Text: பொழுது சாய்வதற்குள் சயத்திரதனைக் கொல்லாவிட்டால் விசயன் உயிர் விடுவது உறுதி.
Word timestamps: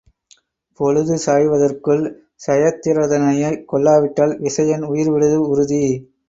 பொழுது 0.79 1.15
சாய்வதற்குள் 1.25 2.01
சயத்திரதனைக் 2.47 3.61
கொல்லாவிட்டால் 3.67 4.35
விசயன் 4.39 4.83
உயிர் 4.83 5.11
விடுவது 5.11 5.39
உறுதி. 5.47 5.83